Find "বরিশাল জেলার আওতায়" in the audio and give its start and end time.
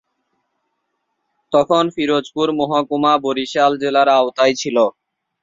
3.25-4.55